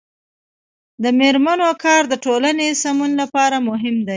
[1.03, 4.09] د میرمنو کار د ټولنې سمون لپاره مهم دی.